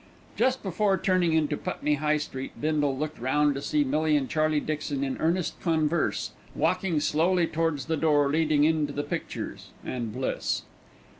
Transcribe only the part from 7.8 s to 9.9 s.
the door leading in to the pictures